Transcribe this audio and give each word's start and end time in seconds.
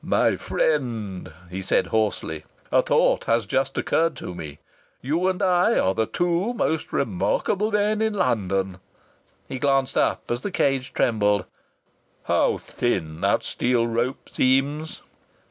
"My 0.03 0.35
friend," 0.35 1.31
he 1.51 1.61
said 1.61 1.85
hoarsely, 1.93 2.43
"a 2.71 2.81
thought 2.81 3.25
has 3.25 3.45
just 3.45 3.77
occurred 3.77 4.15
to 4.15 4.33
me. 4.33 4.57
You 4.99 5.27
and 5.27 5.43
I 5.43 5.77
are 5.77 5.93
the 5.93 6.07
two 6.07 6.55
most 6.55 6.91
remarkable 6.91 7.71
men 7.71 8.01
in 8.01 8.13
London!" 8.15 8.79
He 9.47 9.59
glanced 9.59 9.99
up 9.99 10.31
as 10.31 10.41
the 10.41 10.49
cage 10.49 10.91
trembled. 10.95 11.45
"How 12.23 12.57
thin 12.57 13.21
that 13.21 13.43
steel 13.43 13.85
rope 13.85 14.27
seems!" 14.31 15.01